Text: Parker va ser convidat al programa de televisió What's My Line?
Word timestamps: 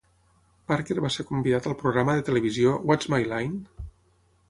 Parker 0.71 0.97
va 1.05 1.11
ser 1.17 1.27
convidat 1.33 1.69
al 1.73 1.77
programa 1.83 2.17
de 2.19 2.25
televisió 2.33 2.75
What's 2.91 3.15
My 3.17 3.25
Line? 3.37 3.91